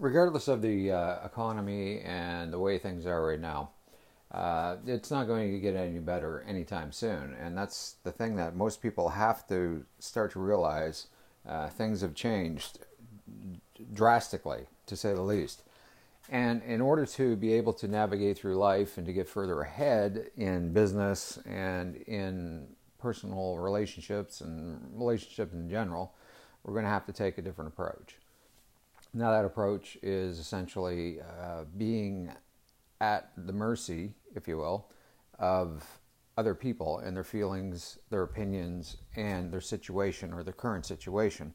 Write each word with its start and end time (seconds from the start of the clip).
regardless 0.00 0.48
of 0.48 0.62
the 0.62 0.90
uh, 0.90 1.24
economy 1.24 2.00
and 2.00 2.52
the 2.52 2.58
way 2.58 2.78
things 2.78 3.06
are 3.06 3.26
right 3.26 3.40
now, 3.40 3.70
uh, 4.32 4.76
it's 4.86 5.10
not 5.10 5.26
going 5.26 5.52
to 5.52 5.58
get 5.58 5.76
any 5.76 5.98
better 5.98 6.44
anytime 6.48 6.90
soon. 6.90 7.36
And 7.40 7.56
that's 7.56 7.96
the 8.02 8.10
thing 8.10 8.36
that 8.36 8.56
most 8.56 8.80
people 8.80 9.10
have 9.10 9.46
to 9.48 9.84
start 9.98 10.32
to 10.32 10.40
realize. 10.40 11.08
Uh, 11.46 11.68
things 11.68 12.00
have 12.00 12.14
changed 12.14 12.80
drastically, 13.92 14.66
to 14.86 14.96
say 14.96 15.12
the 15.12 15.20
least. 15.20 15.62
And 16.28 16.62
in 16.62 16.80
order 16.80 17.06
to 17.06 17.34
be 17.36 17.52
able 17.54 17.72
to 17.74 17.88
navigate 17.88 18.38
through 18.38 18.56
life 18.56 18.98
and 18.98 19.06
to 19.06 19.12
get 19.12 19.28
further 19.28 19.60
ahead 19.60 20.30
in 20.36 20.72
business 20.72 21.38
and 21.44 21.96
in 21.96 22.68
personal 22.98 23.58
relationships 23.58 24.40
and 24.40 24.80
relationships 24.92 25.52
in 25.52 25.68
general, 25.68 26.14
we're 26.62 26.74
going 26.74 26.84
to 26.84 26.90
have 26.90 27.06
to 27.06 27.12
take 27.12 27.38
a 27.38 27.42
different 27.42 27.72
approach. 27.72 28.16
Now, 29.12 29.32
that 29.32 29.44
approach 29.44 29.98
is 30.02 30.38
essentially 30.38 31.20
uh, 31.20 31.64
being 31.76 32.30
at 33.00 33.32
the 33.36 33.52
mercy, 33.52 34.12
if 34.36 34.46
you 34.46 34.56
will, 34.56 34.90
of 35.38 35.84
other 36.36 36.54
people 36.54 36.98
and 37.00 37.16
their 37.16 37.24
feelings, 37.24 37.98
their 38.10 38.22
opinions, 38.22 38.98
and 39.16 39.52
their 39.52 39.60
situation 39.60 40.32
or 40.32 40.44
their 40.44 40.52
current 40.52 40.86
situation. 40.86 41.54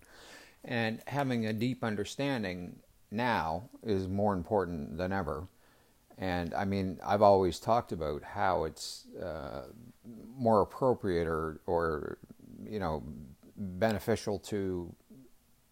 And 0.64 1.02
having 1.08 1.46
a 1.46 1.54
deep 1.54 1.84
understanding 1.84 2.80
now 3.10 3.70
is 3.84 4.08
more 4.08 4.34
important 4.34 4.98
than 4.98 5.14
ever. 5.14 5.48
And 6.18 6.54
I 6.54 6.66
mean, 6.66 7.00
I've 7.06 7.22
always 7.22 7.60
talked 7.60 7.92
about 7.92 8.24
how 8.24 8.66
it's 8.66 9.06
uh, 9.22 9.64
more 10.36 10.62
appropriate 10.62 11.28
or, 11.28 11.62
or, 11.66 12.18
you 12.64 12.80
know, 12.80 13.04
beneficial 13.58 14.40
to, 14.40 14.94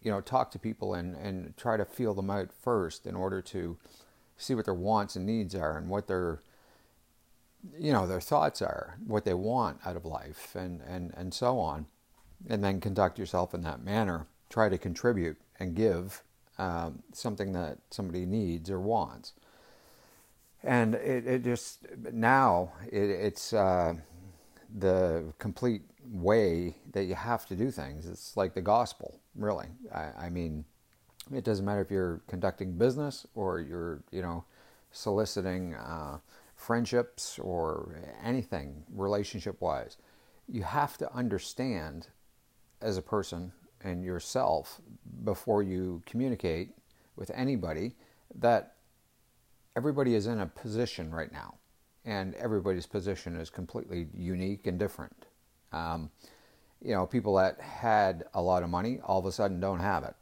you 0.04 0.12
know, 0.12 0.22
talk 0.22 0.52
to 0.52 0.60
people 0.60 0.94
and, 0.94 1.16
and 1.16 1.56
try 1.58 1.78
to 1.78 1.86
feel 1.86 2.14
them 2.14 2.30
out 2.30 2.50
first 2.62 3.08
in 3.08 3.16
order 3.16 3.42
to 3.42 3.78
see 4.38 4.54
what 4.54 4.66
their 4.66 4.74
wants 4.74 5.16
and 5.16 5.26
needs 5.26 5.56
are 5.56 5.78
and 5.78 5.90
what 5.90 6.08
their, 6.08 6.42
you 7.80 7.94
know, 7.94 8.06
their 8.06 8.22
thoughts 8.22 8.62
are, 8.62 8.98
what 9.08 9.24
they 9.24 9.34
want 9.34 9.80
out 9.86 9.96
of 9.96 10.06
life 10.06 10.56
and, 10.56 10.82
and, 10.82 11.14
and 11.16 11.34
so 11.34 11.58
on. 11.58 11.86
And 12.50 12.62
then 12.62 12.82
conduct 12.82 13.18
yourself 13.18 13.54
in 13.54 13.62
that 13.62 13.84
manner. 13.84 14.28
Try 14.50 14.68
to 14.68 14.78
contribute 14.78 15.38
and 15.60 15.76
give 15.76 16.22
um, 16.58 17.02
something 17.14 17.54
that 17.54 17.78
somebody 17.90 18.26
needs 18.26 18.70
or 18.70 18.80
wants. 18.80 19.34
And 20.64 20.96
it, 20.96 21.26
it 21.26 21.44
just 21.44 21.86
now 22.12 22.74
it, 22.92 23.10
it's 23.10 23.54
uh, 23.54 23.96
the 24.78 25.34
complete 25.40 25.84
way 26.06 26.76
that 26.92 27.04
you 27.04 27.16
have 27.16 27.46
to 27.48 27.56
do 27.56 27.72
things. 27.72 28.08
It's 28.08 28.36
like 28.36 28.54
the 28.54 28.62
gospel, 28.62 29.20
really. 29.36 29.68
I, 29.94 30.26
I 30.26 30.30
mean, 30.30 30.66
it 31.34 31.44
doesn't 31.44 31.66
matter 31.66 31.82
if 31.82 31.92
you're 31.92 32.22
conducting 32.28 32.78
business 32.78 33.26
or 33.36 33.60
you're, 33.60 34.04
you 34.12 34.22
know, 34.22 34.44
soliciting 34.92 35.76
uh, 35.76 36.18
friendships 36.56 37.40
or 37.40 37.96
anything 38.24 38.84
relationship 38.94 39.62
wise. 39.62 39.98
You 40.48 40.64
have 40.64 40.98
to 40.98 41.14
understand 41.14 42.08
as 42.82 42.98
a 42.98 43.02
person 43.02 43.52
and 43.82 44.04
yourself 44.04 44.82
before 45.24 45.64
you 45.64 46.02
communicate 46.06 46.72
with 47.16 47.32
anybody 47.34 47.96
that 48.36 48.76
everybody 49.76 50.16
is 50.16 50.28
in 50.28 50.40
a 50.40 50.46
position 50.46 51.12
right 51.12 51.32
now, 51.32 51.56
and 52.06 52.36
everybody's 52.36 52.86
position 52.86 53.36
is 53.36 53.50
completely 53.50 54.08
unique 54.16 54.68
and 54.68 54.78
different. 54.78 55.26
Um, 55.72 56.10
you 56.82 56.94
know, 56.94 57.06
people 57.06 57.36
that 57.36 57.60
had 57.62 58.26
a 58.34 58.42
lot 58.42 58.64
of 58.64 58.70
money 58.70 59.00
all 59.04 59.20
of 59.20 59.26
a 59.26 59.32
sudden 59.32 59.60
don't 59.60 59.80
have 59.80 60.04
it. 60.04 60.16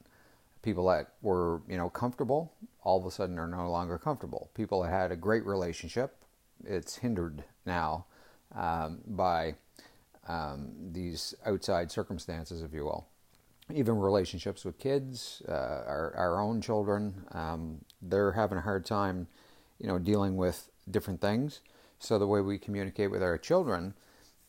People 0.61 0.87
that 0.87 1.13
were, 1.21 1.61
you 1.67 1.77
know, 1.77 1.89
comfortable 1.89 2.53
all 2.83 2.99
of 2.99 3.05
a 3.05 3.11
sudden 3.11 3.39
are 3.39 3.47
no 3.47 3.69
longer 3.69 3.97
comfortable. 3.97 4.49
People 4.53 4.83
that 4.83 4.89
had 4.89 5.11
a 5.11 5.15
great 5.15 5.45
relationship, 5.45 6.15
it's 6.63 6.97
hindered 6.97 7.43
now 7.65 8.05
um, 8.55 8.99
by 9.07 9.55
um, 10.27 10.69
these 10.91 11.33
outside 11.45 11.91
circumstances, 11.91 12.61
if 12.61 12.73
you 12.73 12.83
will 12.83 13.07
even 13.73 13.97
relationships 13.97 14.65
with 14.65 14.77
kids, 14.77 15.41
uh, 15.47 15.51
our, 15.51 16.13
our 16.15 16.41
own 16.41 16.61
children, 16.61 17.25
um, 17.31 17.77
they're 18.01 18.31
having 18.31 18.57
a 18.57 18.61
hard 18.61 18.85
time, 18.85 19.27
you 19.79 19.87
know, 19.87 19.99
dealing 19.99 20.35
with 20.35 20.69
different 20.89 21.21
things. 21.21 21.61
So 22.01 22.17
the 22.19 22.27
way 22.27 22.41
we 22.41 22.57
communicate 22.57 23.11
with 23.11 23.23
our 23.23 23.37
children 23.37 23.93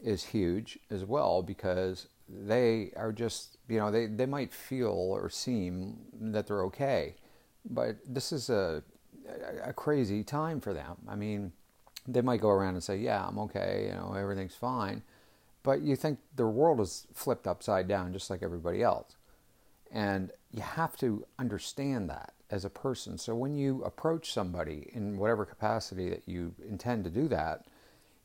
is 0.02 0.24
huge 0.24 0.78
as 0.90 1.04
well 1.04 1.42
because 1.42 2.08
they 2.28 2.92
are 2.96 3.12
just, 3.12 3.58
you 3.68 3.78
know, 3.78 3.90
they, 3.90 4.06
they 4.06 4.26
might 4.26 4.52
feel 4.52 4.88
or 4.88 5.28
seem 5.30 5.98
that 6.20 6.46
they're 6.46 6.64
okay, 6.64 7.14
but 7.64 7.96
this 8.06 8.32
is 8.32 8.50
a, 8.50 8.82
a 9.62 9.72
crazy 9.72 10.24
time 10.24 10.60
for 10.60 10.72
them. 10.72 10.96
I 11.06 11.14
mean, 11.14 11.52
they 12.08 12.22
might 12.22 12.40
go 12.40 12.48
around 12.48 12.74
and 12.74 12.82
say, 12.82 12.96
yeah, 12.96 13.24
I'm 13.26 13.38
okay, 13.40 13.86
you 13.88 13.94
know, 13.94 14.14
everything's 14.14 14.56
fine 14.56 15.02
but 15.62 15.82
you 15.82 15.96
think 15.96 16.18
the 16.34 16.46
world 16.46 16.80
is 16.80 17.06
flipped 17.14 17.46
upside 17.46 17.86
down 17.88 18.12
just 18.12 18.30
like 18.30 18.42
everybody 18.42 18.82
else. 18.82 19.16
And 19.90 20.32
you 20.50 20.62
have 20.62 20.96
to 20.98 21.26
understand 21.38 22.08
that 22.10 22.32
as 22.52 22.64
a 22.64 22.70
person. 22.70 23.16
So 23.16 23.34
when 23.34 23.54
you 23.56 23.82
approach 23.82 24.32
somebody 24.32 24.90
in 24.92 25.16
whatever 25.16 25.44
capacity 25.46 26.10
that 26.10 26.28
you 26.28 26.54
intend 26.68 27.02
to 27.04 27.10
do 27.10 27.26
that, 27.28 27.64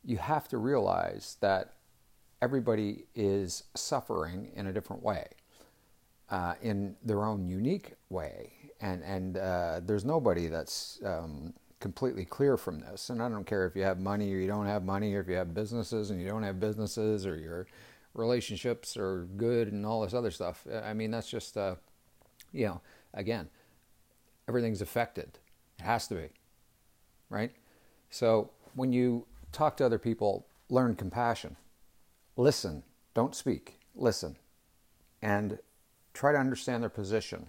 you 0.04 0.18
have 0.18 0.46
to 0.48 0.58
realize 0.58 1.38
that 1.40 1.72
everybody 2.42 3.06
is 3.14 3.64
suffering 3.74 4.52
in 4.54 4.66
a 4.66 4.72
different 4.72 5.02
way, 5.02 5.26
uh, 6.30 6.54
in 6.60 6.94
their 7.02 7.24
own 7.24 7.48
unique 7.48 7.94
way. 8.10 8.52
And, 8.80 9.02
and 9.02 9.38
uh, 9.38 9.80
there's 9.82 10.04
nobody 10.04 10.46
that's 10.46 11.00
um, 11.04 11.54
completely 11.80 12.26
clear 12.26 12.58
from 12.58 12.80
this. 12.80 13.10
And 13.10 13.22
I 13.22 13.28
don't 13.30 13.46
care 13.46 13.66
if 13.66 13.74
you 13.74 13.82
have 13.82 13.98
money 13.98 14.32
or 14.34 14.38
you 14.38 14.46
don't 14.46 14.66
have 14.66 14.84
money, 14.84 15.14
or 15.14 15.20
if 15.20 15.28
you 15.28 15.36
have 15.36 15.54
businesses 15.54 16.10
and 16.10 16.20
you 16.20 16.28
don't 16.28 16.44
have 16.44 16.60
businesses, 16.60 17.26
or 17.26 17.36
your 17.36 17.66
relationships 18.14 18.96
are 18.96 19.26
good 19.36 19.72
and 19.72 19.86
all 19.86 20.02
this 20.02 20.14
other 20.14 20.30
stuff. 20.30 20.66
I 20.84 20.92
mean, 20.92 21.10
that's 21.10 21.30
just, 21.30 21.56
uh, 21.56 21.76
you 22.52 22.66
know, 22.66 22.80
again, 23.14 23.48
everything's 24.48 24.82
affected. 24.82 25.38
It 25.78 25.84
has 25.84 26.08
to 26.08 26.14
be, 26.14 26.28
right? 27.28 27.52
So 28.10 28.50
when 28.74 28.92
you 28.92 29.26
talk 29.52 29.76
to 29.76 29.86
other 29.86 29.98
people, 29.98 30.46
learn 30.68 30.96
compassion. 30.96 31.56
Listen, 32.36 32.82
don't 33.14 33.34
speak, 33.34 33.80
listen. 33.94 34.36
And 35.20 35.58
try 36.14 36.32
to 36.32 36.38
understand 36.38 36.82
their 36.82 36.90
position, 36.90 37.48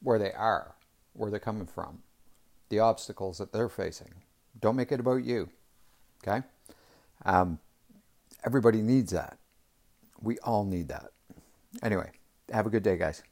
where 0.00 0.18
they 0.18 0.32
are, 0.32 0.74
where 1.14 1.30
they're 1.30 1.40
coming 1.40 1.66
from 1.66 2.02
the 2.68 2.80
obstacles 2.80 3.38
that 3.38 3.52
they're 3.52 3.68
facing. 3.68 4.12
Don't 4.60 4.76
make 4.76 4.92
it 4.92 5.00
about 5.00 5.24
you. 5.24 5.48
Okay? 6.22 6.46
Um, 7.24 7.58
everybody 8.44 8.82
needs 8.82 9.12
that. 9.12 9.38
We 10.20 10.38
all 10.40 10.64
need 10.64 10.88
that. 10.88 11.10
Anyway, 11.82 12.10
have 12.52 12.66
a 12.66 12.70
good 12.70 12.82
day, 12.82 12.96
guys. 12.96 13.22